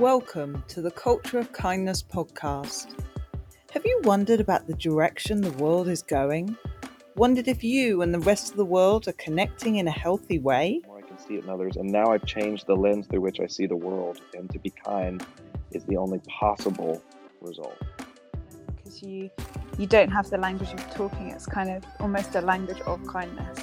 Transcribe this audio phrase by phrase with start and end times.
[0.00, 2.98] Welcome to the Culture of Kindness podcast.
[3.70, 6.56] Have you wondered about the direction the world is going?
[7.14, 10.80] Wondered if you and the rest of the world are connecting in a healthy way?
[10.88, 13.38] More I can see it in others, and now I've changed the lens through which
[13.38, 15.24] I see the world, and to be kind
[15.70, 17.00] is the only possible
[17.40, 17.80] result.
[18.74, 19.30] Because you
[19.78, 23.60] you don't have the language of talking; it's kind of almost a language of kindness.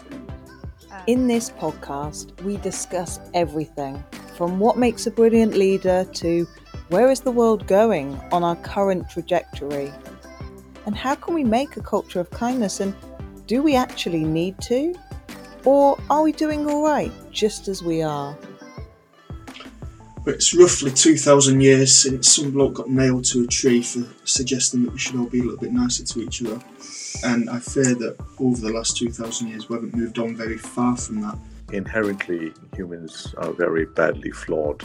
[0.91, 4.02] Um, in this podcast, we discuss everything
[4.36, 6.48] from what makes a brilliant leader to
[6.89, 9.91] where is the world going on our current trajectory?
[10.85, 12.80] And how can we make a culture of kindness?
[12.80, 12.94] And
[13.48, 14.94] do we actually need to?
[15.63, 18.36] Or are we doing all right just as we are?
[20.27, 24.94] It's roughly 2,000 years since some bloke got nailed to a tree for suggesting that
[24.94, 26.59] we should all be a little bit nicer to each other.
[27.23, 30.95] And I fear that over the last 2,000 years we haven't moved on very far
[30.95, 31.38] from that
[31.73, 34.84] inherently humans are very badly flawed.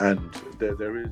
[0.00, 1.08] And there, there is.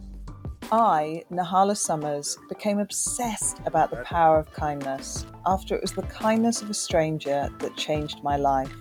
[0.71, 6.63] I, Nahla Summers, became obsessed about the power of kindness after it was the kindness
[6.63, 8.73] of a stranger that changed my life.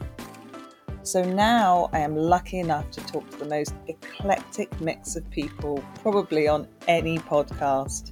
[1.03, 5.83] So now I am lucky enough to talk to the most eclectic mix of people,
[6.01, 8.11] probably on any podcast.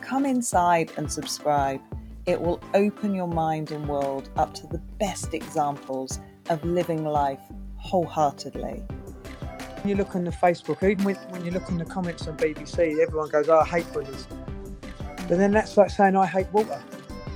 [0.00, 1.80] Come inside and subscribe.
[2.26, 7.40] It will open your mind and world up to the best examples of living life
[7.76, 8.82] wholeheartedly.
[9.80, 12.36] When you look on the Facebook, even when, when you look on the comments on
[12.36, 14.26] BBC, everyone goes, oh, I hate bullies.
[15.28, 16.80] But then that's like saying I hate water."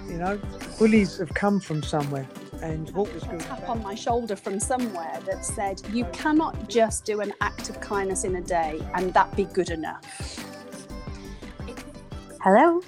[0.08, 0.40] You know,
[0.78, 2.26] bullies have come from somewhere.
[2.62, 3.40] And Walter's good.
[3.40, 7.80] tap on my shoulder from somewhere that said, You cannot just do an act of
[7.80, 10.04] kindness in a day and that be good enough.
[12.40, 12.80] Hello.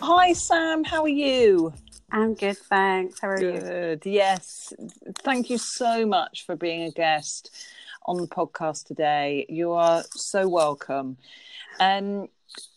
[0.00, 0.84] Hi, Sam.
[0.84, 1.72] How are you?
[2.12, 3.20] I'm good, thanks.
[3.20, 3.54] How are good.
[3.54, 3.60] you?
[3.60, 4.06] Good.
[4.06, 4.72] Yes.
[5.18, 7.50] Thank you so much for being a guest
[8.06, 9.46] on the podcast today.
[9.48, 11.16] You are so welcome.
[11.78, 12.28] Um,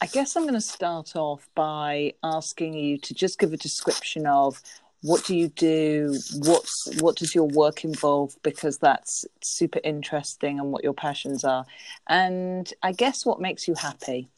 [0.02, 4.28] I guess I'm going to start off by asking you to just give a description
[4.28, 4.62] of
[5.02, 10.72] what do you do what's what does your work involve because that's super interesting and
[10.72, 11.66] what your passions are
[12.08, 14.30] and i guess what makes you happy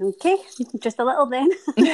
[0.00, 0.36] Okay,
[0.80, 1.50] just a little then.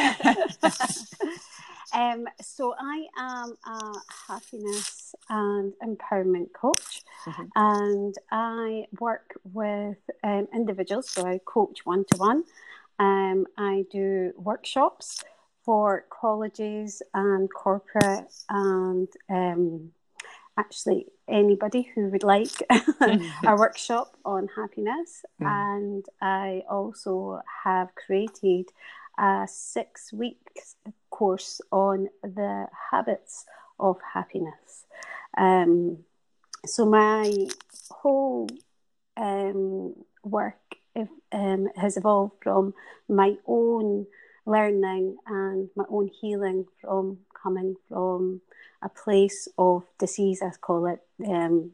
[1.92, 3.92] um, so I am a
[4.28, 7.44] happiness and empowerment coach, mm-hmm.
[7.56, 11.10] and I work with um, individuals.
[11.10, 12.44] So I coach one to one.
[12.98, 15.24] Um I do workshops
[15.64, 19.92] for colleges and corporate and um,
[20.60, 23.46] actually anybody who would like mm-hmm.
[23.46, 25.24] a workshop on happiness.
[25.40, 25.46] Mm.
[25.46, 28.66] And I also have created
[29.18, 30.40] a six week
[31.10, 33.46] course on the habits
[33.78, 34.84] of happiness.
[35.36, 35.98] Um,
[36.66, 37.24] so my
[37.90, 38.48] whole
[39.16, 40.60] um, work
[40.94, 42.74] if, um, has evolved from
[43.08, 44.06] my own
[44.46, 48.40] learning and my own healing from coming from
[48.82, 51.00] a place of disease, I call it.
[51.26, 51.72] Um,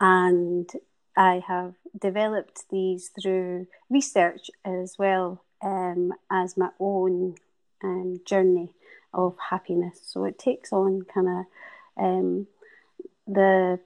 [0.00, 0.70] and
[1.16, 7.36] I have developed these through research as well um, as my own
[7.82, 8.70] um, journey
[9.14, 10.00] of happiness.
[10.04, 11.44] So it takes on kind of
[12.02, 12.46] um,
[13.26, 13.78] the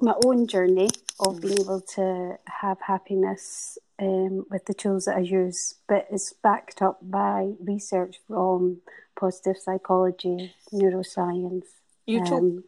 [0.00, 5.20] my own journey of being able to have happiness um, with the tools that I
[5.20, 8.80] use, but it's backed up by research from
[9.18, 11.66] positive psychology, neuroscience.
[12.06, 12.64] You talk, um,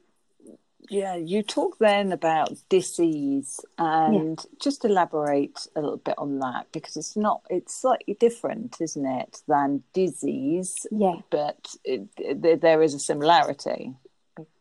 [0.91, 4.59] yeah, you talk then about disease, and yeah.
[4.61, 9.41] just elaborate a little bit on that because it's not, it's slightly different, isn't it,
[9.49, 10.87] than disease?
[10.91, 13.95] Yeah, but it, it, there is a similarity.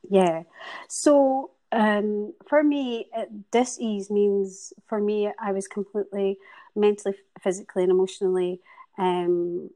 [0.09, 0.43] Yeah,
[0.87, 3.07] so um, for me,
[3.51, 6.37] disease means for me, I was completely
[6.75, 8.59] mentally, physically, and emotionally
[8.97, 9.69] um,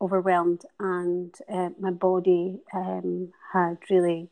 [0.00, 4.28] overwhelmed, and uh, my body um, had really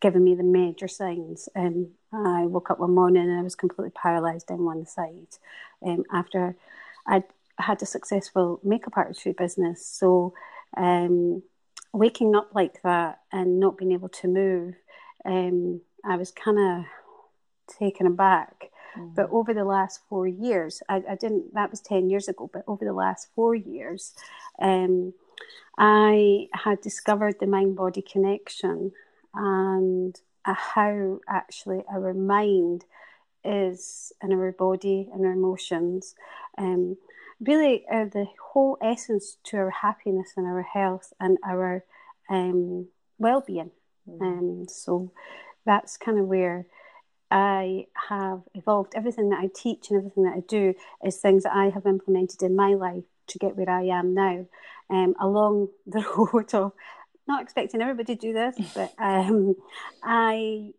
[0.00, 1.48] given me the major signs.
[1.54, 5.36] Um, I woke up one morning and I was completely paralysed in one side.
[5.84, 6.56] Um, after
[7.06, 7.24] I'd
[7.58, 10.32] had a successful makeup artistry business, so
[10.76, 11.42] um,
[11.92, 14.74] waking up like that and not being able to move,
[15.24, 16.84] um, I was kind of
[17.78, 18.70] taken aback.
[18.96, 19.14] Mm-hmm.
[19.14, 22.64] But over the last four years, I, I, didn't, that was 10 years ago, but
[22.66, 24.14] over the last four years,
[24.60, 25.14] um,
[25.78, 28.92] I had discovered the mind body connection
[29.34, 32.84] and how actually our mind
[33.44, 36.14] is in our body and our emotions.
[36.58, 36.96] Um,
[37.40, 41.84] really, are the whole essence to our happiness and our health and our
[42.28, 42.88] um,
[43.18, 43.70] well being.
[44.08, 44.20] Mm.
[44.20, 45.12] Um, so
[45.64, 46.66] that's kind of where
[47.30, 48.94] I have evolved.
[48.94, 50.74] Everything that I teach and everything that I do
[51.04, 54.46] is things that I have implemented in my life to get where I am now.
[54.88, 56.72] Um, along the road of
[57.28, 59.54] not expecting everybody to do this, but um,
[60.02, 60.72] I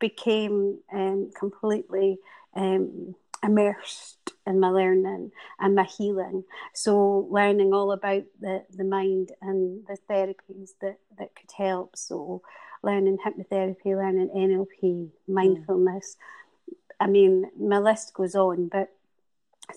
[0.00, 2.18] became um, completely
[2.54, 6.44] um, immersed in my learning and my healing.
[6.74, 11.96] So learning all about the, the mind and the therapies that, that could help.
[11.96, 12.42] So
[12.82, 16.16] learning hypnotherapy, learning NLP, mindfulness.
[16.16, 16.74] Mm.
[17.00, 18.92] I mean, my list goes on, but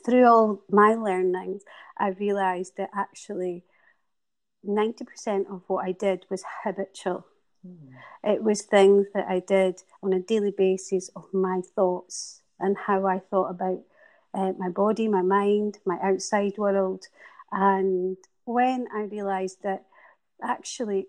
[0.06, 1.64] through all my learnings,
[1.98, 3.64] I realised that actually
[4.68, 7.26] 90% of what I did was habitual.
[7.66, 7.94] Mm.
[8.24, 13.06] It was things that I did on a daily basis of my thoughts and how
[13.06, 13.82] I thought about
[14.34, 17.08] uh, my body, my mind, my outside world.
[17.52, 19.86] And when I realised that
[20.44, 21.08] actually,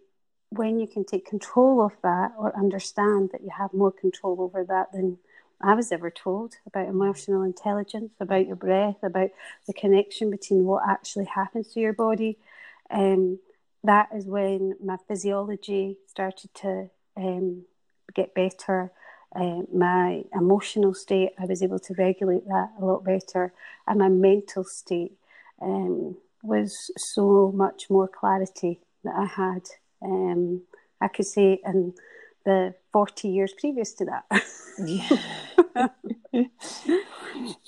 [0.51, 4.65] when you can take control of that or understand that you have more control over
[4.65, 5.19] that than
[5.61, 9.31] I was ever told about emotional intelligence, about your breath, about
[9.67, 12.39] the connection between what actually happens to your body.
[12.91, 13.39] Um,
[13.83, 17.63] that is when my physiology started to um,
[18.15, 18.93] get better.
[19.35, 23.53] Uh, my emotional state, I was able to regulate that a lot better,
[23.87, 25.13] and my mental state
[25.61, 29.69] um, was so much more clarity that I had.
[30.03, 30.63] Um,
[31.01, 31.95] I could say in
[32.45, 34.25] the 40 years previous to that.
[34.79, 35.89] yeah.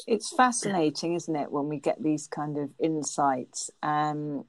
[0.07, 3.71] it's fascinating, isn't it, when we get these kind of insights.
[3.83, 4.45] Um,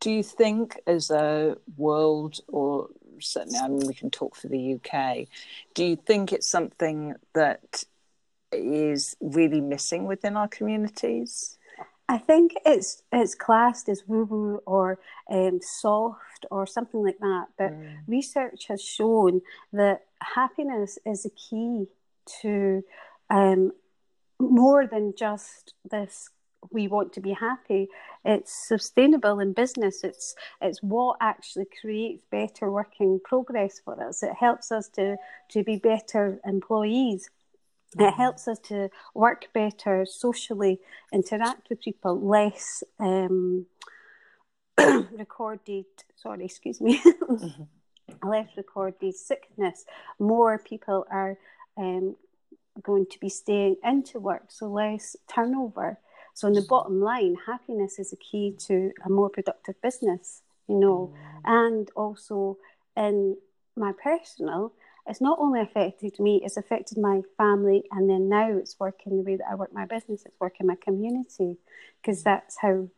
[0.00, 2.88] do you think, as a world, or
[3.20, 5.26] certainly, I mean, we can talk for the UK,
[5.74, 7.84] do you think it's something that
[8.52, 11.56] is really missing within our communities?
[12.10, 14.98] I think it's it's classed as woo woo or
[15.30, 17.46] um, soft or something like that.
[17.56, 17.98] But mm.
[18.08, 19.42] research has shown
[19.72, 21.86] that happiness is a key
[22.42, 22.82] to
[23.30, 23.70] um,
[24.40, 26.30] more than just this.
[26.72, 27.88] We want to be happy.
[28.24, 30.02] It's sustainable in business.
[30.02, 34.24] It's it's what actually creates better working progress for us.
[34.24, 35.16] It helps us to
[35.50, 37.30] to be better employees
[37.94, 38.16] it mm-hmm.
[38.22, 40.78] helps us to work better socially,
[41.12, 43.66] interact with people, less um,
[44.78, 47.62] recorded, sorry, excuse me, mm-hmm.
[48.28, 49.84] less recorded sickness.
[50.20, 51.36] More people are
[51.76, 52.16] um,
[52.82, 55.98] going to be staying into work, so less turnover.
[56.34, 56.68] So, in the mm-hmm.
[56.68, 61.40] bottom line, happiness is a key to a more productive business, you know, mm.
[61.44, 62.56] and also
[62.96, 63.36] in
[63.76, 64.72] my personal,
[65.06, 69.22] it's not only affected me, it's affected my family, and then now it's working the
[69.22, 71.56] way that I work my business, it's working my community,
[72.00, 72.88] because that's how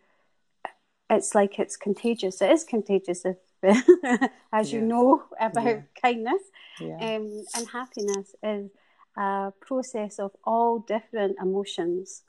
[1.09, 2.41] it's like it's contagious.
[2.41, 3.37] It is contagious, if,
[4.53, 4.81] as yeah.
[4.81, 5.81] you know about yeah.
[6.01, 6.43] kindness.
[6.81, 6.97] Yeah.
[6.97, 8.71] Um, and happiness is
[9.17, 12.23] a process of all different emotions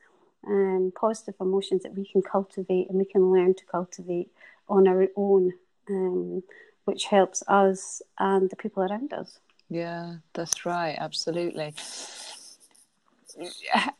[0.43, 4.29] and positive emotions that we can cultivate and we can learn to cultivate
[4.67, 5.53] on our own,
[5.89, 6.43] um,
[6.85, 9.39] which helps us and the people around us.
[9.73, 10.95] Yeah, that's right.
[10.99, 11.73] Absolutely.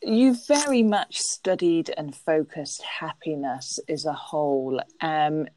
[0.00, 4.80] You very much studied and focused happiness as a whole.
[5.00, 5.48] Um,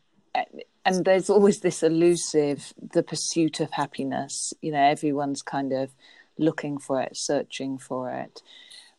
[0.84, 4.54] and there's always this elusive, the pursuit of happiness.
[4.60, 5.92] You know, everyone's kind of
[6.40, 8.42] looking for it, searching for it.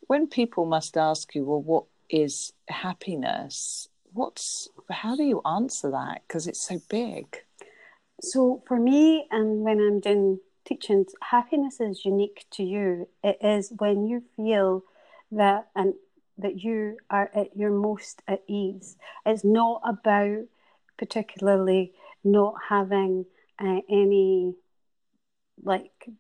[0.07, 3.89] When people must ask you, well, what is happiness?
[4.13, 6.23] What's, how do you answer that?
[6.29, 7.43] Because it's so big.
[8.23, 13.09] So for me, and when I'm doing teachings, happiness is unique to you.
[13.25, 14.85] It is when you feel
[15.33, 15.95] that and
[16.37, 18.97] that you are at your most at ease.
[19.27, 20.45] It's not about
[20.99, 23.27] particularly not having
[23.59, 24.55] uh, any
[25.63, 26.11] like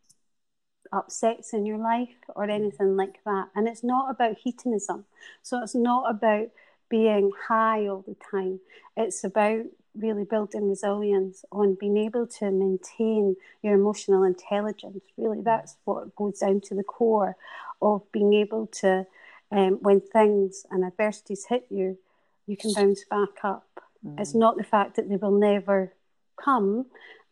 [0.93, 3.49] upsets in your life or anything like that.
[3.55, 5.05] And it's not about hedonism.
[5.43, 6.49] So it's not about
[6.88, 8.61] being high all the time.
[8.97, 9.67] It's about
[9.99, 15.00] really building resilience on being able to maintain your emotional intelligence.
[15.17, 17.37] Really, that's what goes down to the core
[17.83, 19.07] of being able to,
[19.50, 21.99] um, when things and adversities hit you,
[22.47, 23.69] you can bounce back up.
[24.05, 24.21] Mm.
[24.21, 25.93] It's not the fact that they will never
[26.43, 26.87] come,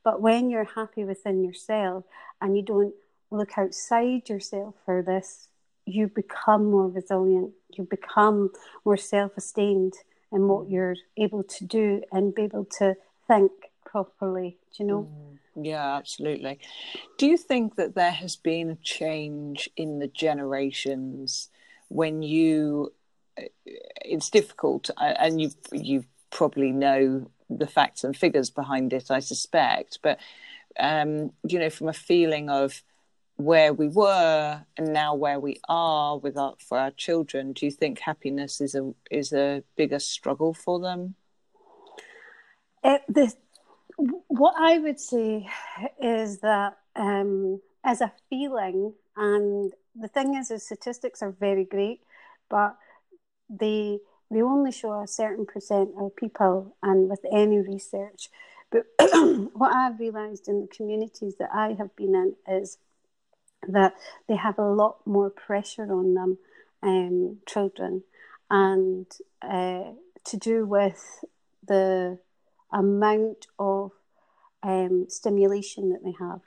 [0.05, 2.05] but when you're happy within yourself
[2.41, 2.95] and you don't
[3.31, 5.49] look outside yourself for this,
[5.85, 8.51] you become more resilient, you become
[8.85, 9.95] more self esteemed
[10.33, 10.73] and what mm.
[10.73, 13.53] you're able to do and be able to think
[13.85, 14.59] properly.
[14.77, 15.09] Do you know?
[15.57, 15.65] Mm.
[15.65, 16.59] Yeah, absolutely.
[17.17, 21.49] Do you think that there has been a change in the generations
[21.89, 22.93] when you?
[23.39, 23.45] Uh,
[24.05, 29.11] it's difficult, uh, and you you probably know the facts and figures behind it.
[29.11, 30.19] I suspect, but
[30.79, 32.83] um, you know, from a feeling of
[33.37, 37.73] where we were and now where we are with our for our children do you
[37.73, 41.15] think happiness is a is a bigger struggle for them
[42.87, 43.33] It, the,
[43.97, 45.49] what I would say
[46.01, 52.01] is that um, as a feeling, and the thing is, the statistics are very great,
[52.49, 52.77] but
[53.51, 53.99] they
[54.31, 58.29] they only show a certain percent of people, and with any research.
[58.71, 58.85] But
[59.55, 62.79] what I've realised in the communities that I have been in is
[63.69, 63.95] that
[64.29, 66.39] they have a lot more pressure on them,
[66.83, 68.03] um, children,
[68.51, 69.07] and
[69.43, 69.93] uh,
[70.25, 71.25] to do with
[71.67, 72.19] the
[72.73, 73.93] amount of
[74.63, 76.41] um, stimulation that they have.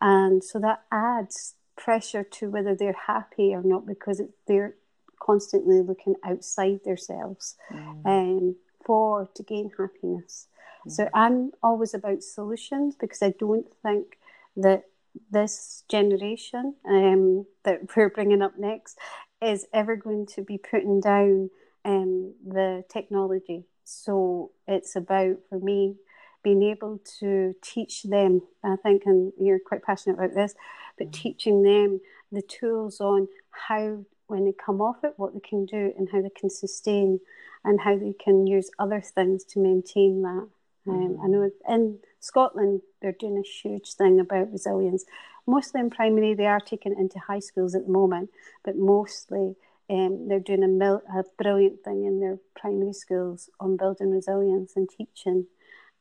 [0.00, 4.74] And so that adds pressure to whether they're happy or not because it, they're
[5.20, 7.56] constantly looking outside themselves
[8.04, 10.46] um, for to gain happiness.
[10.88, 14.18] So I'm always about solutions because I don't think
[14.56, 14.84] that
[15.30, 18.98] this generation um, that we're bringing up next
[19.42, 21.50] is ever going to be putting down
[21.84, 23.64] um, the technology.
[23.84, 25.96] So it's about, for me,
[26.42, 30.54] being able to teach them, I think, and you're quite passionate about this,
[30.98, 32.00] but teaching them
[32.32, 36.22] the tools on how, when they come off it, what they can do and how
[36.22, 37.20] they can sustain
[37.64, 40.48] and how they can use other things to maintain that.
[40.88, 45.04] Um, I know in Scotland they're doing a huge thing about resilience.
[45.46, 48.30] Mostly in primary, they are taking it into high schools at the moment,
[48.64, 49.56] but mostly
[49.88, 54.74] um, they're doing a, mil- a brilliant thing in their primary schools on building resilience
[54.76, 55.46] and teaching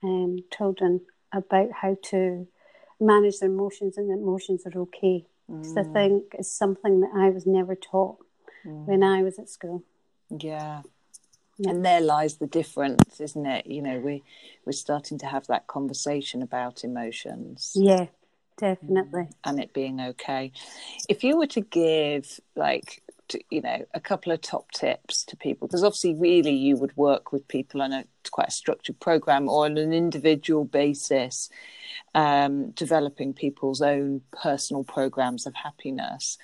[0.04, 1.02] um, children
[1.32, 2.48] about how to
[3.00, 5.26] manage their emotions and that emotions are okay.
[5.48, 8.18] Because I think it's something that I was never taught
[8.86, 9.84] when I was at school.
[10.30, 10.82] yeah
[11.58, 11.70] Yeah.
[11.72, 14.24] and there lies the difference isn't it you know we
[14.66, 18.08] we're starting to have that conversation about emotions Yeah,
[18.58, 19.30] definitely.
[19.44, 20.52] and it being okay.
[21.08, 25.38] If you were to give like to, you know a couple of top tips to
[25.38, 29.48] people, because obviously really you would work with people on a quite a structured program
[29.50, 31.50] or on an individual basis,
[32.14, 36.38] um, developing people's own personal programs of happiness.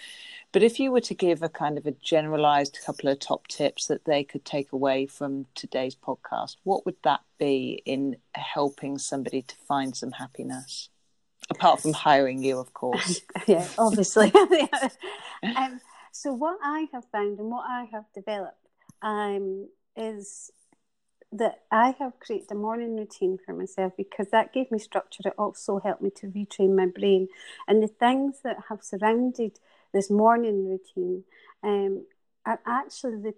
[0.51, 3.87] But if you were to give a kind of a generalized couple of top tips
[3.87, 9.43] that they could take away from today's podcast, what would that be in helping somebody
[9.43, 10.89] to find some happiness?
[11.49, 13.21] Apart from hiring you, of course.
[13.47, 14.31] yeah, obviously.
[15.43, 15.79] um,
[16.11, 18.67] so what I have found and what I have developed
[19.01, 20.51] um, is
[21.31, 25.23] that I have created a morning routine for myself because that gave me structure.
[25.25, 27.29] It also helped me to retrain my brain.
[27.67, 29.57] And the things that have surrounded
[29.93, 31.23] this morning routine
[31.63, 32.05] um,
[32.45, 33.33] are actually the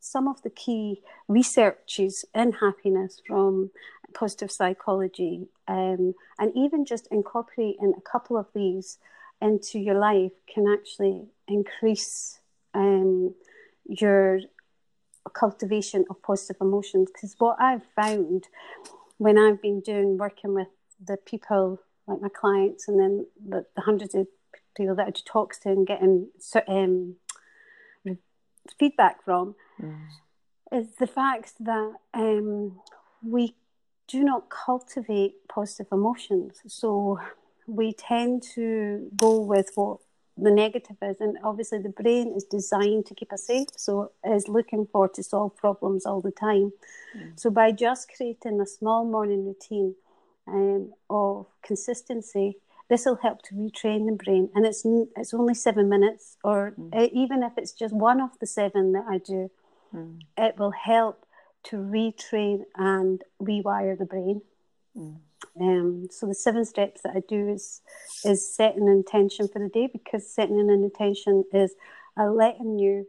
[0.00, 3.70] some of the key researches in happiness from
[4.14, 8.98] positive psychology, um, and even just incorporating a couple of these
[9.40, 12.40] into your life can actually increase
[12.74, 13.34] um,
[13.84, 14.40] your
[15.34, 17.10] cultivation of positive emotions.
[17.12, 18.48] Because what I've found
[19.18, 20.68] when I've been doing working with
[21.04, 24.26] the people like my clients and then the, the hundreds of
[24.76, 27.16] people that I do talks to and getting so- um,
[28.78, 29.54] feedback from
[30.72, 32.80] is the fact that um,
[33.22, 33.54] we
[34.08, 36.60] do not cultivate positive emotions.
[36.66, 37.20] So
[37.66, 39.98] we tend to go with what
[40.36, 44.48] the negative is, and obviously the brain is designed to keep us safe, so is
[44.48, 46.72] looking for to solve problems all the time.
[47.36, 49.94] So by just creating a small morning routine
[50.46, 54.82] um, of consistency, this will help to retrain the brain, and it's
[55.16, 59.04] it's only seven minutes, or uh, even if it's just one of the seven that
[59.08, 59.50] I do,
[60.36, 61.26] it will help
[61.64, 64.42] to retrain and rewire the brain.
[65.60, 67.82] Um, so the seven steps that I do is
[68.24, 71.74] is setting an intention for the day because setting an intention is
[72.18, 73.06] uh, letting you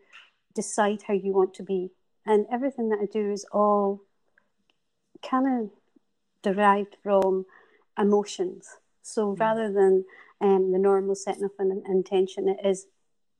[0.55, 1.91] decide how you want to be,
[2.25, 4.01] and everything that I do is all
[5.21, 5.69] kind of
[6.41, 7.45] derived from
[7.97, 8.77] emotions.
[9.07, 10.05] So rather than
[10.41, 12.87] um, the normal setting of an intention, it is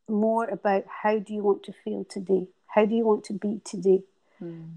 [0.08, 2.48] more about how do you want to feel today?
[2.68, 4.04] How do you want to be today?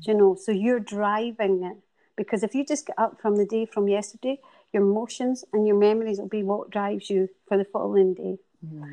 [0.02, 0.35] Do you know?
[0.35, 1.76] So you're driving it
[2.16, 4.40] because if you just get up from the day from yesterday,
[4.73, 8.38] your emotions and your memories will be what drives you for the following day.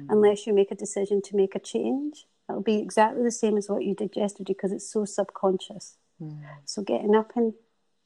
[0.10, 3.70] Unless you make a decision to make a change, it'll be exactly the same as
[3.70, 5.98] what you did yesterday because it's so subconscious.
[6.66, 7.54] So getting up and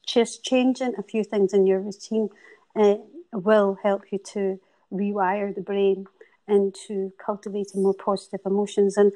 [0.06, 2.30] just changing a few things in your routine
[2.74, 2.96] uh,
[3.32, 4.60] will help you to
[4.92, 6.06] rewire the brain
[6.46, 8.96] and to cultivating more positive emotions.
[8.96, 9.12] And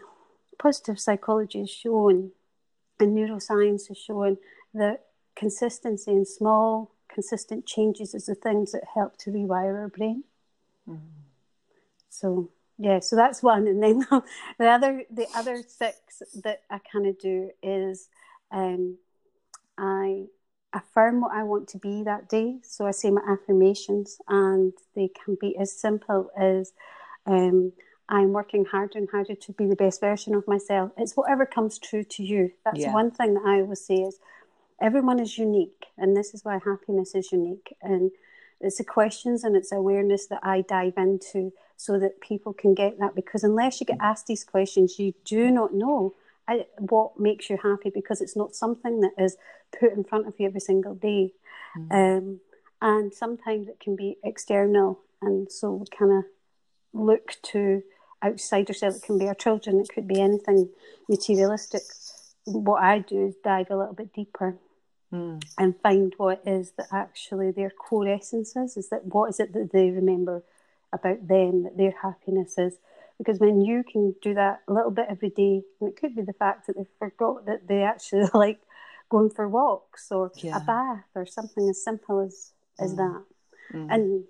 [0.58, 2.30] positive psychology is shown,
[2.98, 4.38] and neuroscience is showing
[4.72, 10.24] that consistency and small, consistent changes is the things that help to rewire our brain.
[12.08, 14.06] So yeah so that's one and then
[14.58, 18.08] the other the other six that i kind of do is
[18.50, 18.96] um
[19.78, 20.24] i
[20.72, 22.56] affirm what i want to be that day.
[22.62, 26.72] So i say my affirmations and they can be as simple as
[27.26, 27.72] um
[28.08, 30.92] i'm working harder and harder to be the best version of myself.
[30.96, 32.52] It's whatever comes true to you.
[32.64, 32.92] That's Yeah.
[32.92, 34.18] one thing that i always say is
[34.80, 37.74] everyone is unique and this is why happiness is unique.
[37.82, 38.10] And
[38.60, 42.98] it's the questions and it's awareness that i dive into so that people can get
[42.98, 46.14] that because unless you get asked these questions you do not know
[46.48, 49.36] uh, what makes you happy because it's not something that is
[49.78, 51.32] put in front of you every single day
[51.90, 52.40] um,
[52.80, 56.24] and sometimes it can be external and so we kind of
[56.92, 57.82] look to
[58.22, 60.68] outside ourselves it can be our children it could be anything
[61.08, 61.82] materialistic
[62.44, 64.56] what i do is dive a little bit deeper
[65.12, 65.40] Mm.
[65.56, 68.76] and find what is that actually their core essence is.
[68.76, 70.42] Is that what is it that they remember
[70.92, 72.78] about them, that their happiness is?
[73.18, 76.22] Because when you can do that a little bit every day, and it could be
[76.22, 78.60] the fact that they forgot that they actually like
[79.08, 80.56] going for walks or Yeah.
[80.56, 82.96] a bath or something as simple as as Mm.
[82.96, 83.24] that.
[83.72, 83.94] Mm.
[83.94, 84.24] And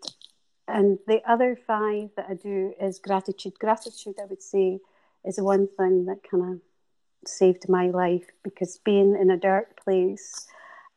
[0.68, 3.58] and the other five that I do is gratitude.
[3.58, 4.80] Gratitude, I would say,
[5.24, 6.60] is the one thing that kind of
[7.28, 10.46] saved my life because being in a dark place,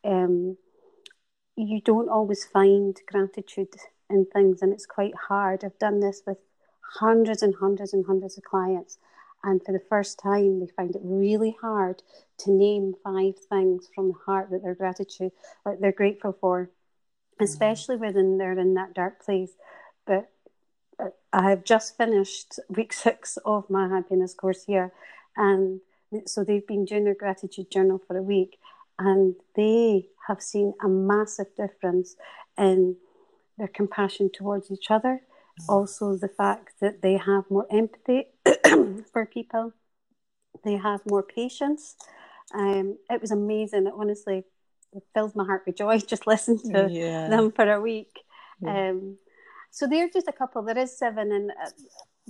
[0.04, 0.56] um,
[1.56, 3.74] you don't always find gratitude
[4.08, 5.64] in things, and it's quite hard.
[5.64, 6.38] I've done this with
[6.98, 8.98] hundreds and hundreds and hundreds of clients,
[9.42, 12.02] and for the first time, they find it really hard
[12.38, 15.32] to name five things from the heart that they're gratitude,
[15.64, 16.70] like they're grateful for,
[17.40, 19.52] especially when they're in that dark place.
[20.06, 20.30] But
[20.98, 24.92] uh, I have just finished week six of my happiness course here,
[25.36, 25.80] and
[26.26, 28.58] so they've been doing their gratitude journal for a week,
[28.98, 32.16] and they have seen a massive difference
[32.58, 32.96] in
[33.56, 35.22] their compassion towards each other.
[35.68, 38.26] Also, the fact that they have more empathy
[39.12, 39.72] for people,
[40.64, 41.96] they have more patience.
[42.54, 43.86] Um, it was amazing.
[43.86, 44.44] It honestly
[44.92, 47.28] it fills my heart with joy just listening to yeah.
[47.28, 48.20] them for a week.
[48.60, 48.90] Yeah.
[48.90, 49.18] Um,
[49.70, 50.62] so they're just a couple.
[50.62, 51.70] There is seven, and uh,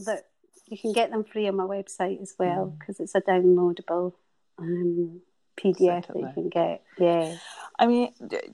[0.05, 0.25] that
[0.66, 2.79] you can get them free on my website as well Mm.
[2.79, 4.12] because it's a downloadable
[4.59, 5.21] um,
[5.62, 6.83] PDF that you can get.
[6.99, 7.37] Yeah,
[7.79, 8.12] I mean,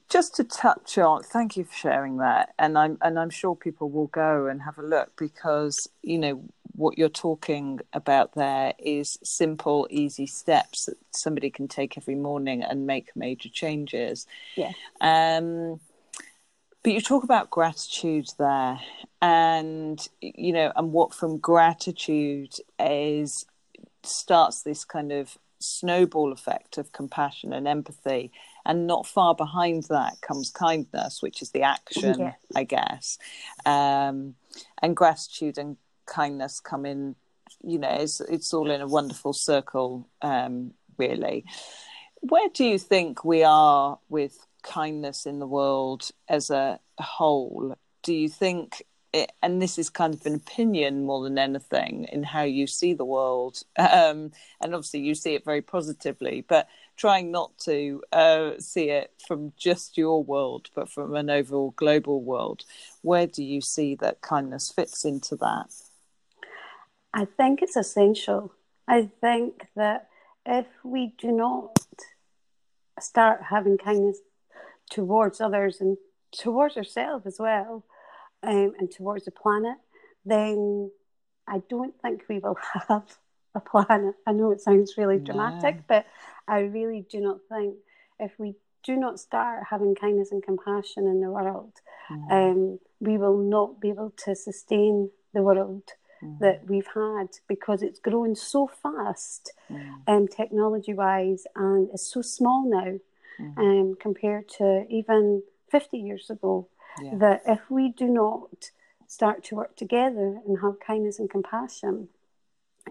[0.09, 3.91] just to touch on, thank you for sharing that, and I'm and I'm sure people
[3.91, 6.45] will go and have a look because you know
[6.77, 12.63] what you're talking about there is simple, easy steps that somebody can take every morning
[12.63, 14.27] and make major changes.
[14.57, 14.73] Yeah.
[15.01, 15.81] Um,
[16.83, 18.79] but you talk about gratitude there,
[19.21, 23.45] and you know, and what from gratitude is
[24.05, 28.31] starts this kind of snowball effect of compassion and empathy
[28.65, 32.33] and not far behind that comes kindness which is the action Yeah.
[32.55, 33.19] i guess.
[33.65, 34.35] Um,
[34.83, 37.17] and gratitude and kindness come in
[37.63, 41.45] you know it's, it's all in a wonderful circle um, really.
[42.21, 47.77] Where do you think we are with kindness in the world as a whole?
[48.03, 48.83] Do you think
[49.17, 52.93] it, and this is kind of an opinion more than anything in how you see
[52.95, 58.53] the world um, and obviously you see it very positively but trying not to uh,
[58.59, 62.65] see it from just your world but from an overall global world
[63.03, 65.71] where do you see that kindness fits into that
[67.17, 68.53] I think it's essential.
[68.87, 70.09] I think that
[70.45, 71.79] if we do not
[73.01, 74.19] start having kindness
[74.91, 75.97] towards others and
[76.31, 77.85] towards ourselves as well,
[78.43, 79.77] um, and towards the planet,
[80.25, 80.91] then
[81.47, 83.05] I don't think we will have
[83.55, 84.15] a planet.
[84.27, 85.25] I know it sounds really No.
[85.25, 86.07] dramatic, but
[86.49, 87.77] I really do not think
[88.19, 91.73] if we do not start having kindness and compassion in the world,
[92.09, 92.31] Mm.
[92.31, 95.83] um, we will not be able to sustain the world
[96.23, 96.39] Mm.
[96.39, 100.03] that we've had because it's grown so fast Mm.
[100.07, 102.93] um, technology wise and it's so small now
[103.41, 103.59] Mm.
[103.59, 106.69] um, compared to even 50 years ago
[107.03, 107.17] Yeah.
[107.19, 108.71] that if we do not
[109.07, 112.09] start to work together and have kindness and compassion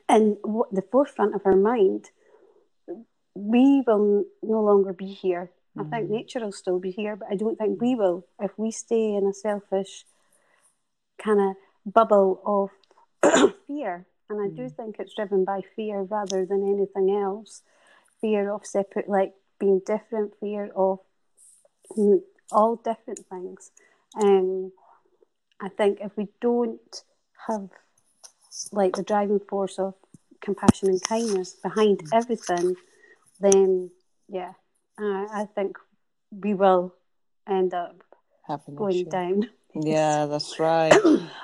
[0.09, 2.11] in w- the forefront of our mind,
[3.33, 5.51] we will no longer be here.
[5.77, 6.11] I think Mhm.
[6.11, 9.25] nature will still be here, but I don't think we will if we stay in
[9.27, 10.05] a selfish
[11.17, 12.71] kind of bubble of
[13.67, 14.05] fear.
[14.29, 17.61] And I do think it's driven by fear rather than anything else.
[18.21, 20.99] Fear of separate, like being different, fear of
[21.97, 23.71] mm, all different things.
[24.21, 24.71] Um,
[25.61, 27.03] I think if we don't
[27.47, 27.69] have
[28.71, 29.93] like the driving force of
[30.41, 32.75] compassion and kindness behind everything,
[33.39, 33.89] then
[34.27, 34.53] yeah,
[34.97, 35.77] I I think
[36.31, 36.93] we will
[37.47, 38.03] end up
[38.47, 39.09] Have an going issue.
[39.09, 39.49] down.
[39.73, 40.93] Yeah, that's right.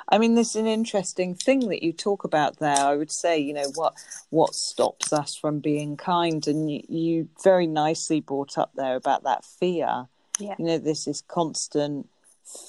[0.08, 2.78] I mean, there's an interesting thing that you talk about there.
[2.78, 3.94] I would say, you know, what
[4.30, 9.24] what stops us from being kind, and you, you very nicely brought up there about
[9.24, 10.08] that fear.
[10.40, 10.56] Yeah.
[10.58, 12.08] You know, this is constant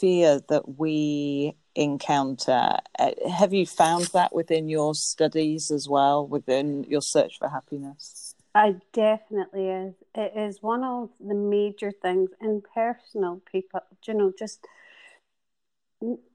[0.00, 2.76] fear that we encounter.
[2.98, 8.34] Uh, have you found that within your studies as well, within your search for happiness?
[8.54, 9.94] I definitely is.
[10.14, 13.80] It is one of the major things in personal people.
[14.06, 14.66] You know, just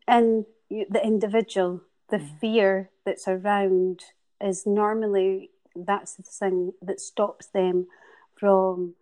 [0.08, 4.02] and the individual, the fear that's around
[4.42, 7.88] is normally that's the thing that stops them
[8.36, 8.96] from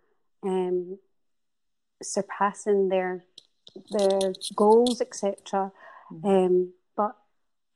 [0.43, 0.97] um,
[2.03, 3.23] surpassing their
[3.90, 5.72] their goals, etc.
[6.24, 7.16] Um, but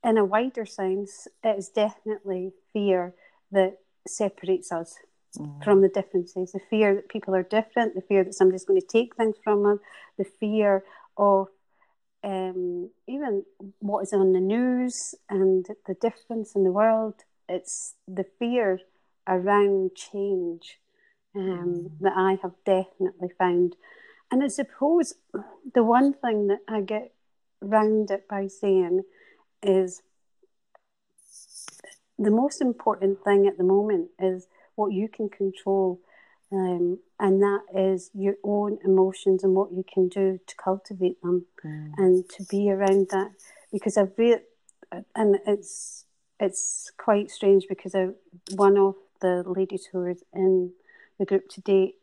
[0.04, 3.14] in a wider sense, it is definitely fear
[3.52, 4.96] that separates us
[5.62, 6.52] from the differences.
[6.52, 9.64] The fear that people are different, the fear that somebody's going to take things from
[9.66, 9.78] us,
[10.18, 10.84] the fear
[11.16, 11.48] of
[12.22, 13.44] um, even
[13.78, 17.14] what is on the news and the difference in the world.
[17.48, 18.80] It's the fear
[19.26, 20.78] around change
[21.34, 23.76] um, that I have definitely found.
[24.30, 25.14] And I suppose
[25.74, 27.12] the one thing that I get
[27.60, 29.02] round it by saying
[29.62, 30.02] is
[32.18, 36.00] the most important thing at the moment is what you can control.
[36.52, 41.46] Um, and that is your own emotions and what you can do to cultivate them
[41.96, 43.30] and to be around that.
[43.72, 44.40] Because I've read,
[45.14, 46.06] and it's
[46.40, 48.08] it's quite strange because I,
[48.54, 50.72] one of the ladies who was in
[51.18, 51.94] the group today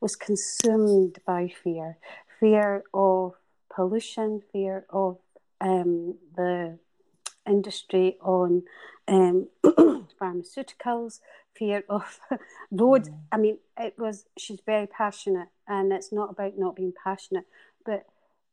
[0.00, 1.98] was consumed by fear
[2.40, 3.34] fear of
[3.74, 5.18] pollution, fear of
[5.60, 6.78] um, the
[7.46, 8.62] industry on
[9.06, 9.48] um,
[10.20, 11.20] pharmaceuticals,
[11.54, 12.18] fear of
[12.70, 13.10] roads.
[13.30, 17.44] I mean, it was, she's very passionate, and it's not about not being passionate.
[17.84, 18.06] But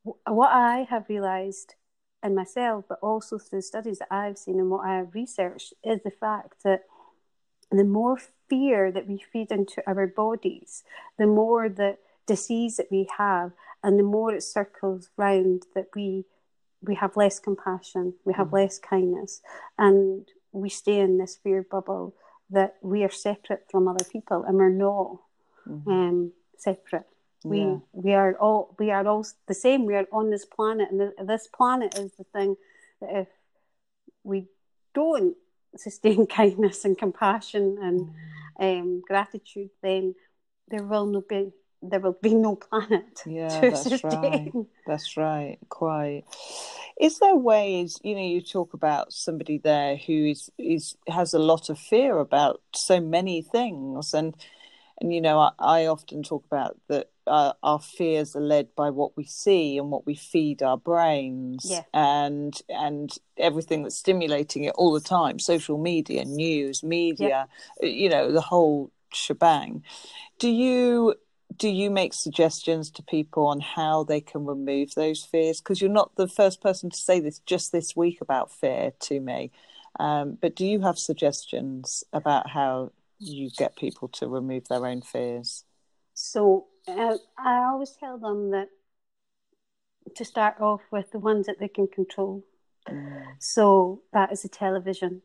[0.06, 1.76] w- what I have realised
[2.24, 6.02] in myself, but also through studies that I've seen and what I have researched, is
[6.04, 6.84] the fact that
[7.72, 8.18] the more
[8.50, 10.84] fear that we feed into our bodies,
[11.18, 13.52] the more the disease that we have,
[13.84, 16.26] and the more it circles round that we
[16.82, 19.42] we have less compassion, we have less kindness,
[19.78, 22.14] and we stay in this fear bubble
[22.50, 25.18] that we are separate from other people, and we're not
[25.88, 27.08] um, separate.
[27.44, 27.78] We Yeah.
[27.92, 29.86] we are all we are all the same.
[29.86, 32.56] We are on this planet, and th- this planet is the thing
[33.02, 33.28] that if
[34.24, 34.48] we
[34.94, 35.36] don't
[35.80, 38.10] sustain kindness and compassion and
[38.60, 40.16] um, gratitude, then
[40.70, 44.04] there will no be there will be no planet Yeah, to that's sustain.
[44.04, 44.54] right.
[44.86, 45.58] That's right.
[45.70, 46.24] Quite.
[47.00, 51.40] Is there ways, you know, you talk about somebody there who is is has a
[51.40, 54.36] lot of fear about so many things, and
[55.02, 58.90] and you know, I, I often talk about that uh, our fears are led by
[58.90, 61.84] what we see and what we feed our brains, Yeah.
[61.94, 67.48] and and everything that's stimulating it all the time, social media, news, media,
[67.82, 69.84] you know, the whole shebang.
[70.40, 71.16] Do you
[71.56, 75.60] do you make suggestions to people on how they can remove those fears?
[75.60, 79.20] Because you're not the first person to say this just this week about fear to
[79.20, 79.52] me.
[80.00, 85.02] Um, but do you have suggestions about how you get people to remove their own
[85.02, 85.64] fears?
[86.14, 88.70] So uh, I always tell them that
[90.16, 92.44] to start off with the ones that they can control.
[93.40, 95.22] So that is the television,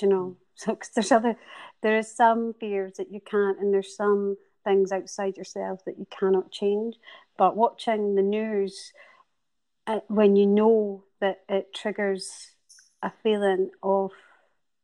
[0.00, 0.36] you know.
[0.56, 1.36] So because there's other,
[1.82, 6.06] there is some fears that you can't, and there's some things outside yourself that you
[6.16, 6.94] cannot change.
[7.36, 8.92] But watching the news,
[9.88, 12.52] uh, when you know that it triggers
[13.02, 14.12] a feeling of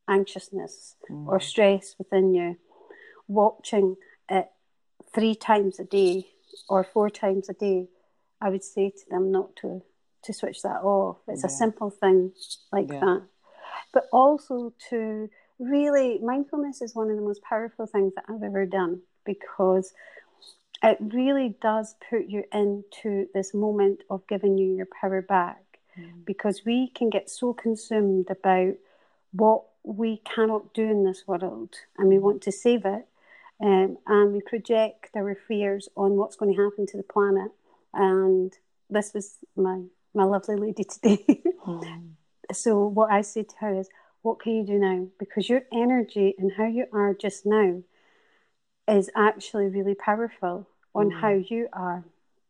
[0.08, 2.56] anxiousness or stress within you,
[3.28, 3.94] watching
[5.12, 6.26] three times a day
[6.68, 7.88] or four times a day,
[8.40, 9.82] I would say to them not to
[10.22, 11.16] to switch that off.
[11.28, 12.32] It's a simple thing
[12.72, 13.00] like Yeah.
[13.00, 13.22] that.
[13.92, 18.66] But also to really mindfulness is one of the most powerful things that I've ever
[18.66, 19.94] done because
[20.82, 26.24] it really does put you into this moment of giving you your power back mm.
[26.24, 28.74] because we can get so consumed about
[29.32, 32.22] what we cannot do in this world and we mm.
[32.22, 33.06] want to save it
[33.62, 37.50] um, and we project our fears on what's going to happen to the planet.
[37.92, 38.52] And
[38.88, 39.82] this was my
[40.14, 41.42] my lovely lady today.
[41.62, 41.80] Hmm.
[42.52, 43.88] So what i said to her is
[44.22, 45.06] what can you do now?
[45.18, 47.82] Because your energy and how you are just now
[48.88, 51.18] is actually really powerful on hmm.
[51.18, 52.04] how you are.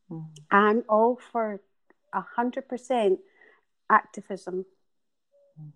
[0.08, 0.20] Hmm.
[0.50, 1.60] I'm all for
[2.12, 3.18] a hundred percent
[3.90, 4.64] activism.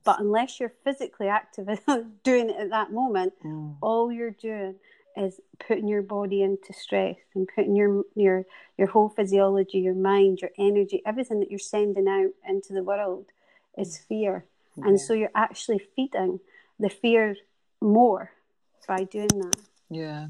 [0.04, 1.68] But unless you're physically active
[2.22, 3.34] doing it at that moment
[3.82, 4.76] all you're doing
[5.16, 8.44] is putting your body into stress and putting your your
[8.76, 13.26] your whole physiology, your mind, your energy, everything that you're sending out into the world
[13.78, 14.44] is fear.
[14.78, 14.88] Okay.
[14.88, 16.40] And so you're actually feeding
[16.78, 17.36] the fear
[17.80, 18.32] more
[18.88, 19.56] by doing that.
[19.88, 20.28] Yeah.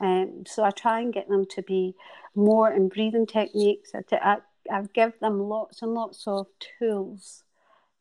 [0.00, 1.94] Um, so I try and get them to be
[2.34, 3.92] more in breathing techniques.
[3.94, 4.36] I, I,
[4.70, 6.46] I give them lots and lots of
[6.78, 7.44] tools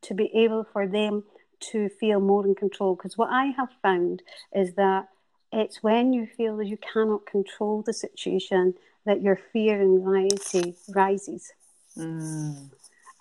[0.04, 1.24] to be able for them
[1.60, 2.96] to feel more in control.
[2.96, 4.22] Because what I have found
[4.54, 5.10] is that
[5.52, 8.74] it's when you feel that you cannot control the situation
[9.06, 11.52] that your fear and anxiety rises.
[11.98, 12.70] Mm.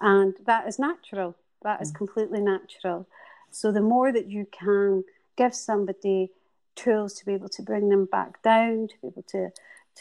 [0.01, 1.37] And that is natural.
[1.63, 3.07] That is completely natural.
[3.51, 5.05] So the more that you can
[5.37, 6.31] give somebody
[6.75, 9.51] tools to be able to bring them back down, to be able to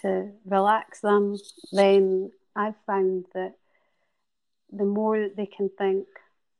[0.02, 1.38] to relax them,
[1.72, 3.54] then I've found that
[4.72, 6.06] the more that they can think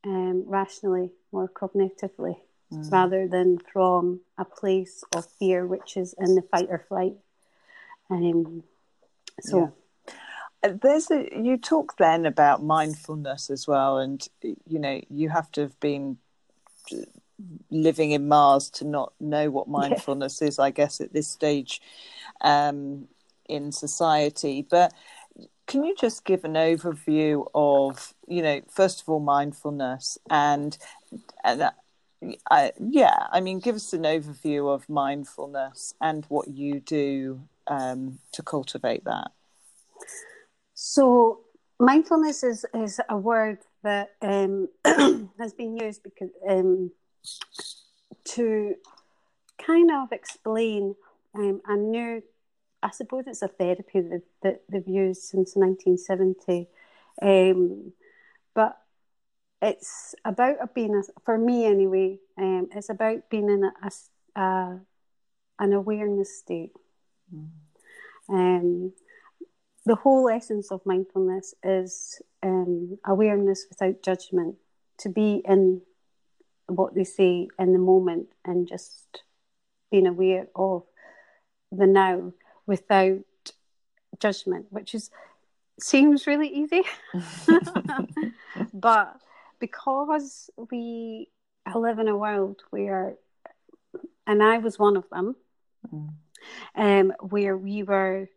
[0.06, 2.38] um, rationally, more cognitively,
[2.74, 2.92] Mm.
[2.92, 7.14] rather than from a place of fear, which is in the fight or flight.
[8.10, 8.64] Um,
[9.40, 9.72] so,
[10.64, 15.52] Uh, There's a, you talk then about mindfulness as well, and you know you have
[15.52, 16.18] to have been
[17.70, 20.58] living in Mars to not know what mindfulness is.
[20.58, 21.82] I guess at this stage
[22.42, 23.08] um,
[23.48, 24.92] in society, but
[25.68, 30.78] can you just give an overview of you know first of all mindfulness and
[31.44, 31.72] and uh,
[32.50, 38.20] I, yeah, I mean, give us an overview of mindfulness and what you do um,
[38.32, 39.32] to cultivate that.
[40.74, 41.42] So
[41.80, 44.70] mindfulness is, is a word that um,
[45.40, 46.92] has been used because um,
[48.26, 48.76] to
[49.58, 50.96] kind of explain
[51.34, 52.24] um, a new,
[52.82, 56.68] I suppose it's a therapy that, that they've used since 1970,
[57.22, 57.94] um,
[58.54, 58.78] but
[59.66, 64.80] it's about being, a, for me anyway, um, it's about being in a, a, a
[65.58, 66.72] an awareness state.
[68.30, 68.94] Um,
[69.86, 74.56] the whole essence of mindfulness is um, awareness without judgment,
[75.00, 75.82] to be in
[76.68, 79.24] what they say in the moment and just
[79.90, 80.84] being aware of
[81.72, 82.34] the now
[82.68, 83.24] without
[84.20, 85.10] judgment, which is
[85.80, 86.84] seems really easy.
[88.74, 89.20] but
[89.60, 91.30] because we
[91.74, 93.16] live in a world where,
[94.28, 95.36] and I was one of them,
[95.94, 96.10] Mm.
[96.76, 98.30] um, where we were,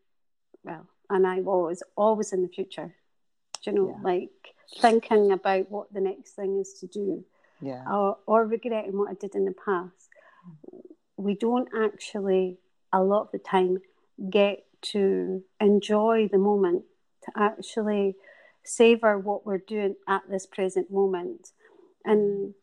[0.64, 2.94] well, and I was always in the future,
[3.62, 4.02] Do you know, Yeah.
[4.02, 7.24] like thinking about what the next thing is to do
[7.60, 7.84] Yeah.
[7.92, 10.08] or, or regretting what I did in the past.
[11.16, 12.58] We don't actually,
[12.92, 13.82] a lot of the time,
[14.30, 16.84] get to enjoy the moment,
[17.22, 18.16] to actually
[18.68, 21.52] savor what we're doing at this present moment.
[22.04, 22.54] And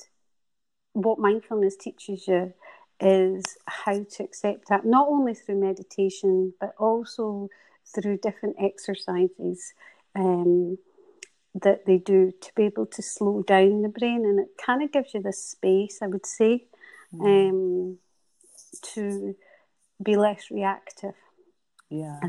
[0.93, 2.53] what mindfulness teaches you
[2.99, 7.49] is how to accept that, not only through meditation, but also
[7.93, 9.73] through different exercises
[10.15, 10.77] um,
[11.53, 14.25] that they do to be able to slow down the brain.
[14.25, 16.65] And it kind of gives you this space, I would say,
[17.19, 17.97] um,
[18.93, 19.35] to
[20.01, 21.15] be less reactive.
[21.89, 22.19] Yeah.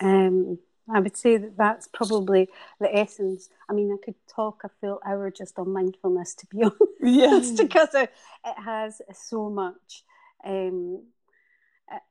[0.00, 2.48] Um, I would say that that's probably
[2.80, 3.48] the essence.
[3.68, 7.50] I mean, I could talk a full hour just on mindfulness, to be honest, Yes.
[7.52, 8.10] because it,
[8.56, 10.04] has so much.
[10.44, 11.02] Um,
[11.90, 12.02] it-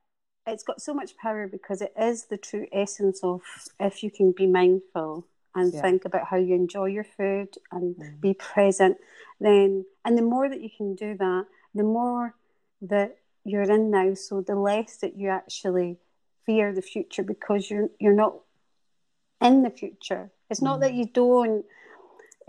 [0.46, 3.40] it's got so much power because it is the true essence of
[3.80, 5.80] if you can be mindful and Yeah.
[5.80, 8.98] think about how you enjoy your food and be present,
[9.40, 12.34] then, and the more that you can do that, the more
[12.82, 14.12] that you're in now.
[14.14, 15.96] So the less that you actually
[16.44, 18.34] fear the future because you're you're not
[19.40, 20.30] in the future.
[20.50, 21.64] It's not that you don't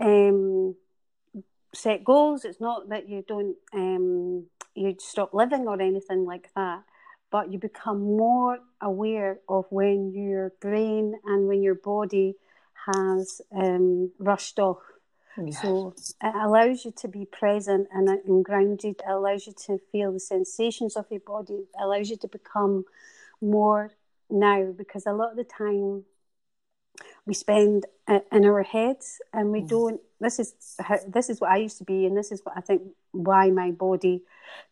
[0.00, 0.74] um,
[1.74, 2.44] set goals.
[2.44, 6.84] It's not that you don't um, you stop living or anything like that.
[7.30, 12.36] But you become more aware of when your brain and when your body
[12.86, 14.78] has um, rushed off.
[15.52, 18.96] So it allows you to be present and, and grounded.
[18.98, 21.54] It allows you to feel the sensations of your body.
[21.54, 22.84] It allows you to become
[23.40, 23.92] more
[24.30, 26.04] now because a lot of the time
[27.28, 27.84] we spend
[28.32, 31.84] in our heads and we don't this is how, this is what i used to
[31.84, 32.80] be and this is what i think
[33.12, 34.22] why my body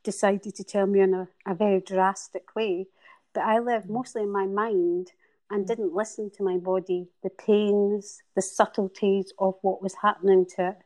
[0.03, 2.87] decided to tell me in a, a very drastic way.
[3.35, 5.13] But i lived mostly in my mind
[5.51, 10.71] and didn't listen to my body the pains the subtleties of what was happening to
[10.71, 10.79] it.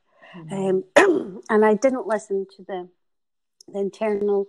[0.53, 0.85] Um,
[1.49, 2.89] and i didn't listen to the
[3.69, 4.49] the internal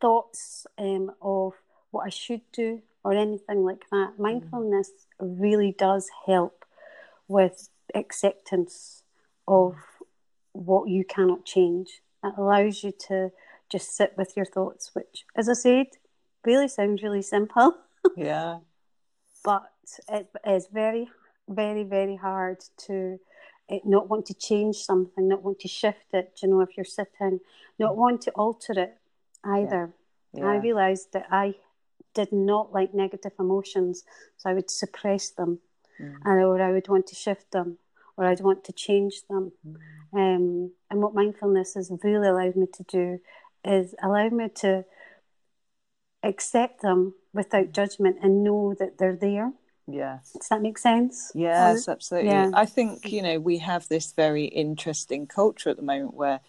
[0.00, 1.52] thoughts um, of
[1.90, 4.12] what I should do or anything like that.
[4.14, 4.18] Mm.
[4.18, 4.90] Mindfulness
[5.20, 6.64] really does help
[7.28, 9.02] with acceptance
[9.46, 9.78] of mm.
[10.52, 12.00] what you cannot change.
[12.24, 13.30] It allows you to
[13.70, 15.86] just sit with your thoughts, which, as I said,
[16.44, 17.76] really sounds really simple,
[18.16, 18.58] Yeah.
[19.44, 19.70] but
[20.08, 21.08] it is very,
[21.48, 23.18] very, very hard to
[23.68, 26.38] eh, not want to change something, not want to shift it.
[26.42, 27.40] You know, if you're sitting,
[27.78, 27.96] not mm.
[27.96, 28.98] want to alter it
[29.44, 29.92] either.
[30.36, 30.60] I Yeah.
[30.60, 31.56] realised that I
[32.14, 34.04] did not like negative emotions,
[34.36, 35.60] so I would suppress them,
[36.00, 36.16] Mm.
[36.24, 37.78] and or I would want to shift them,
[38.16, 39.52] or I'd want to change them.
[39.66, 39.76] Mm.
[40.12, 43.20] Um, and what mindfulness has really allowed me to do
[43.64, 44.84] is allow me to
[46.22, 49.52] accept them without judgment and know that they're there.
[49.86, 50.32] Yes.
[50.32, 51.30] Does that make sense?
[51.34, 52.30] Yes, absolutely.
[52.30, 52.50] yeah.
[52.54, 56.40] I think, you know, we have this very interesting culture at the moment where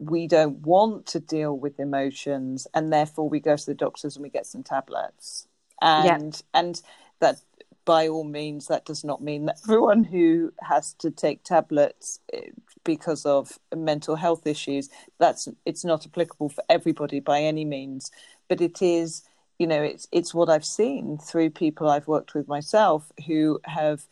[0.00, 4.22] we don't want to deal with emotions and therefore we go to the doctors and
[4.22, 5.46] we get some tablets.
[5.82, 6.16] Yeah.
[6.16, 6.82] And and
[7.20, 7.36] that
[7.84, 12.50] by all means that does not mean that everyone who has to take tablets eh,
[12.84, 18.10] because of mental health issues that's it's not applicable for everybody by any means
[18.48, 19.22] but it is
[19.58, 24.06] you know it's it's what i've seen through people i've worked with myself who have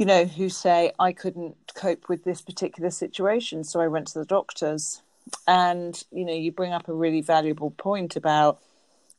[0.00, 4.18] you know who say i couldn't cope with this particular situation so i went to
[4.18, 5.02] the doctors
[5.46, 8.58] and you know you bring up a really valuable point about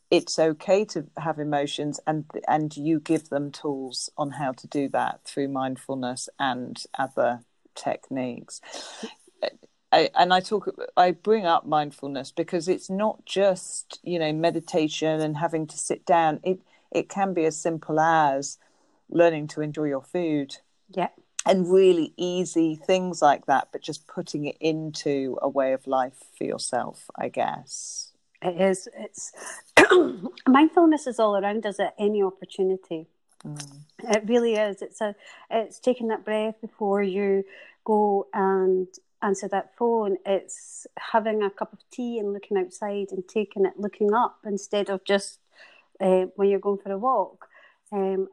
[0.10, 4.90] it's okay to have emotions and and you give them tools on how to do
[4.90, 7.42] that through mindfulness and other
[7.76, 8.60] techniques
[9.94, 15.20] I, and I talk, I bring up mindfulness because it's not just you know meditation
[15.20, 16.40] and having to sit down.
[16.44, 16.62] It
[16.94, 18.58] it can be as simple as
[19.10, 20.56] learning to enjoy your food
[20.94, 21.10] Yeah.
[21.46, 26.24] and really easy things like that, but just putting it into a way of life
[26.38, 28.12] for yourself, I guess.
[28.42, 28.88] It is.
[28.98, 29.32] It's
[30.48, 33.08] mindfulness is all around us at any opportunity.
[34.04, 34.82] It really is.
[34.82, 35.16] It's a.
[35.50, 37.44] It's taking that breath before you
[37.84, 38.88] go and
[39.22, 40.18] answer that phone.
[40.26, 44.90] It's having a cup of tea and looking outside and taking it, looking up instead
[44.90, 45.40] of just
[46.00, 47.48] uh, when you're going for a walk.
[47.92, 48.28] Um,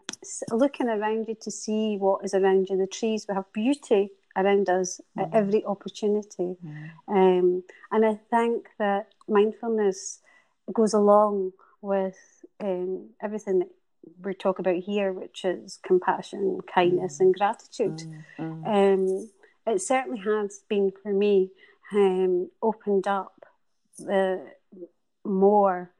[0.50, 2.76] looking around you to see what is around you.
[2.76, 3.26] The trees.
[3.28, 6.57] We have beauty around us at every opportunity.
[7.09, 10.20] Um, and I think that mindfulness
[10.72, 12.18] goes along with
[12.61, 13.70] um, everything that
[14.22, 18.02] we talk about here, which is compassion, kindness, and gratitude.
[18.38, 19.28] Um,
[19.66, 21.50] it certainly has been for me
[21.92, 23.44] um, opened up
[23.98, 24.46] the
[25.24, 25.90] more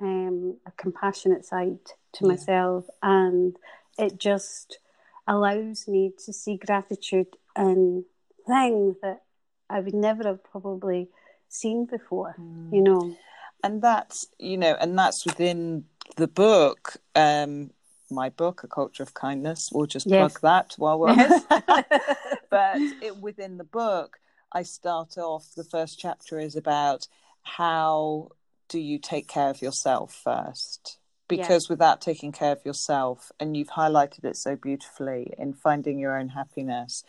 [0.00, 1.78] um, a compassionate side
[2.14, 2.28] to Yeah.
[2.28, 3.56] myself, and
[3.98, 4.78] it just
[5.26, 8.04] allows me to see gratitude in
[8.46, 9.22] things that
[9.68, 11.08] I would never have probably
[11.48, 12.36] seen before.
[12.70, 13.16] You know,
[13.62, 15.84] and that's you know and that's within
[16.16, 17.70] the book um
[18.10, 20.16] my book a culture of kindness we'll just Yes.
[20.16, 21.44] plug that while we're Yes.
[22.50, 24.18] but it, within the book
[24.52, 27.06] i start off the first chapter is about
[27.42, 28.28] how
[28.68, 33.68] do you take care of yourself first because without taking care of yourself and you've
[33.68, 37.04] highlighted it so beautifully in finding your own happiness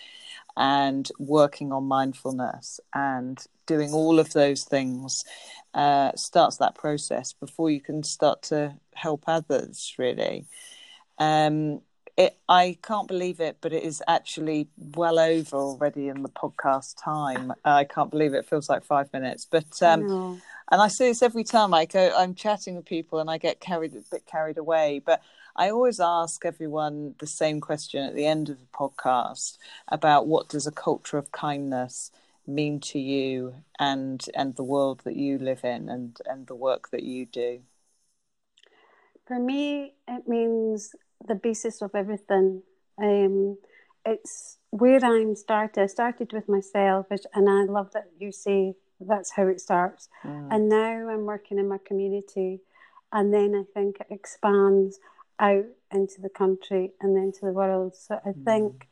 [0.58, 5.24] and working on mindfulness and doing all of those things
[5.74, 10.46] uh, starts that process before you can start to help others really
[11.18, 11.82] um,
[12.18, 17.02] it, I can't believe it, but it is actually well over already in the podcast
[17.02, 17.54] time.
[17.64, 18.46] I can't believe it.
[18.46, 20.42] feels like five minutes, but um.
[20.72, 23.60] And I say this every time I go, I'm chatting with people and I get
[23.60, 25.02] carried a bit carried away.
[25.04, 25.22] But
[25.56, 30.48] I always ask everyone the same question at the end of the podcast about what
[30.48, 32.12] does a culture of kindness
[32.46, 36.90] mean to you and and the world that you live in and and the work
[36.92, 37.62] that you do.
[39.28, 40.96] For me, it means
[41.28, 42.64] the basis of everything.
[42.98, 43.58] Um,
[44.06, 45.84] it's where I'm started.
[45.84, 50.10] I started with myself, and I love that you say that's how it starts.
[50.52, 52.62] And now I'm working in my community,
[53.12, 55.00] and then I think it expands
[55.40, 57.96] out into the country and then to the world.
[57.96, 58.88] So I think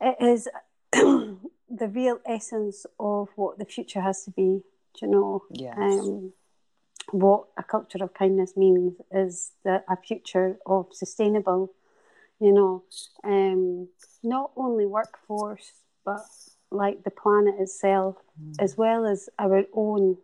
[0.00, 0.48] it is
[0.92, 4.62] the real essence of what the future has to be.
[4.94, 5.42] Do you know?
[5.50, 5.76] Yes.
[5.78, 6.32] Um,
[7.12, 11.72] what a culture of kindness means is that a future of sustainable,
[12.40, 12.82] you know,
[13.22, 13.88] um,
[14.22, 15.72] not only workforce
[16.04, 16.24] but
[16.70, 18.16] like the planet itself,
[18.58, 20.18] as well as our own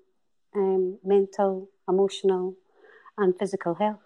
[0.54, 2.54] um, mental, emotional,
[3.16, 4.00] and physical health.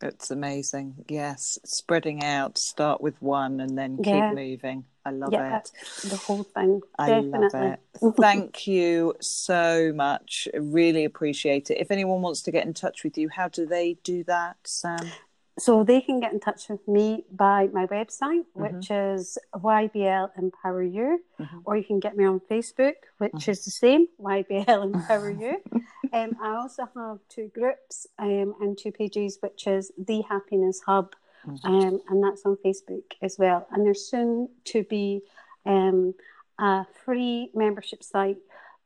[0.00, 1.04] It's amazing.
[1.08, 2.56] Yes, spreading out.
[2.56, 4.32] Start with one and then keep Yeah.
[4.32, 4.84] moving.
[5.04, 5.72] I love yeah, it.
[6.04, 6.82] the whole thing.
[6.98, 7.38] I Definitely.
[7.40, 8.16] love it.
[8.16, 10.46] Thank you so much.
[10.54, 11.78] Really appreciate it.
[11.80, 15.12] If anyone wants to get in touch with you, how do they do that, Sam?
[15.58, 18.62] So they can get in touch with me by my website, Mm-hmm.
[18.62, 21.62] which is YBL Empower You, Mhm.
[21.64, 23.50] or you can get me on Facebook, which Mm-hmm.
[23.50, 25.62] is the same, YBL Empower You.
[26.10, 31.14] Um, I also have two groups um, and two pages, which is The Happiness Hub,
[31.46, 31.66] Mm-hmm.
[31.72, 33.66] um, and that's on Facebook as well.
[33.70, 35.22] And there's soon to be
[35.66, 36.14] um,
[36.58, 38.38] a free membership site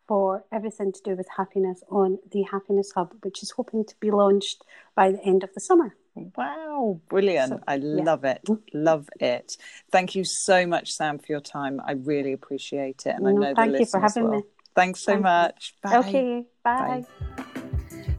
[0.08, 4.10] for everything to do with happiness on The Happiness Hub, which is hoping to be
[4.10, 4.64] launched
[4.94, 5.94] by the end of the summer.
[6.14, 7.50] Wow, brilliant.
[7.50, 8.02] So, I yeah.
[8.04, 8.46] love it.
[8.74, 9.56] Love it.
[9.90, 11.80] Thank you so much, Sam, for your time.
[11.84, 13.14] I really appreciate it.
[13.16, 14.36] And I No, know the thank you for having will.
[14.38, 14.42] me.
[14.74, 15.74] Thanks so Thank much.
[15.82, 15.96] Bye.
[15.98, 17.04] Okay, bye.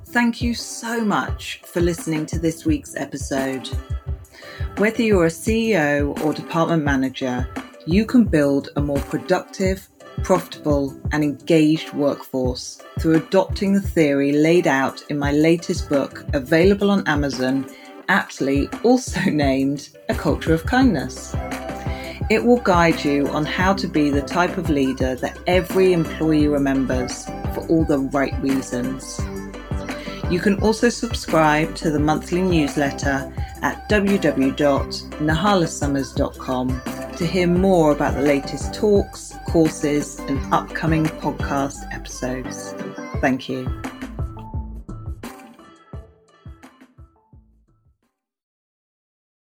[0.08, 3.68] Thank you so much for listening to this week's episode.
[4.78, 7.48] Whether you're a CEO or department manager,
[7.86, 9.88] you can build a more productive,
[10.24, 16.92] profitable, and engaged workforce through adopting the theory laid out in my latest book, available
[16.92, 17.68] on Amazon,
[18.14, 21.36] aptly also named A Culture of Kindness.
[22.30, 26.48] It will guide you on how to be the type of leader that every employee
[26.48, 29.20] remembers for all the right reasons.
[30.30, 33.30] You can also subscribe to the monthly newsletter
[33.62, 36.82] at www.nahlasummers.com
[37.18, 42.74] to hear more about the latest talks, courses, and upcoming podcast episodes.
[43.22, 43.68] Thank you.